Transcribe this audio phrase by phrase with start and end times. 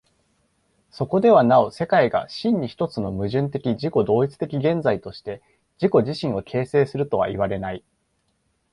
[0.89, 5.43] そこではなお世界が真に一つの矛盾的自己同一的現在として
[5.79, 7.83] 自己自身を形成するとはいわれない。